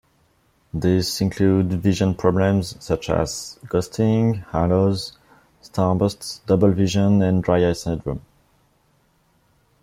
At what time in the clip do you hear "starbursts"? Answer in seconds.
5.61-6.43